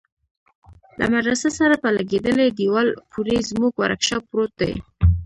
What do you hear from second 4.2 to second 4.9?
پروت دى.